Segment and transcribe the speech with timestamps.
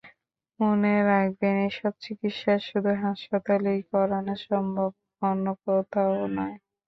[0.59, 4.89] মনে রাখবেন, এসব চিকিৎসা শুধু হাসপাতালেই করানো সম্ভব,
[5.21, 6.55] অন্য কোথাও নয়।